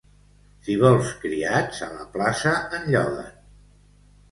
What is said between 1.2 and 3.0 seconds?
criats, a la plaça en